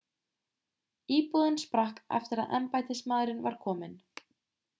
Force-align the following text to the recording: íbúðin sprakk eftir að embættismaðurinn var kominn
íbúðin 1.17 1.59
sprakk 1.65 2.01
eftir 2.21 2.41
að 2.45 2.57
embættismaðurinn 2.61 3.45
var 3.49 3.61
kominn 3.69 3.95